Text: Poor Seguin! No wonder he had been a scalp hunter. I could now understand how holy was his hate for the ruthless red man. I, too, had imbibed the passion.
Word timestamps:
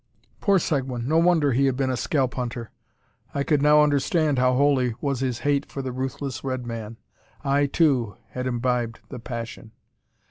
Poor 0.39 0.57
Seguin! 0.57 1.07
No 1.07 1.19
wonder 1.19 1.51
he 1.51 1.67
had 1.67 1.77
been 1.77 1.91
a 1.91 1.95
scalp 1.95 2.33
hunter. 2.33 2.71
I 3.35 3.43
could 3.43 3.61
now 3.61 3.83
understand 3.83 4.39
how 4.39 4.55
holy 4.55 4.95
was 4.99 5.19
his 5.19 5.41
hate 5.45 5.63
for 5.67 5.83
the 5.83 5.91
ruthless 5.91 6.43
red 6.43 6.65
man. 6.65 6.97
I, 7.43 7.67
too, 7.67 8.17
had 8.29 8.47
imbibed 8.47 9.01
the 9.09 9.19
passion. 9.19 9.73